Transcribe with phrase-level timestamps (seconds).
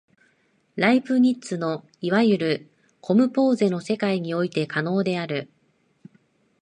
[0.77, 5.51] ライプニッツのいわゆるコムポーゼの世界において可能である。